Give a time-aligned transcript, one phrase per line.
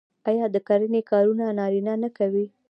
[0.29, 2.45] آیا د کرنې کارونه نارینه نه کوي؟